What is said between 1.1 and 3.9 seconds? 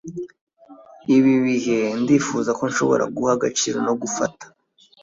ibi bihe ndifuza ko nshobora guha agaciro